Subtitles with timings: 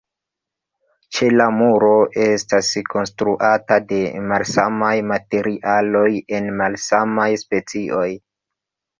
[1.15, 1.89] Ĉela muro
[2.23, 3.99] estas konstruata de
[4.31, 6.07] malsamaj materialoj
[6.39, 8.07] en malsamaj specioj.